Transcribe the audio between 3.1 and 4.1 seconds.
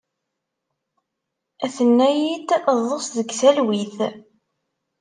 deg talwit.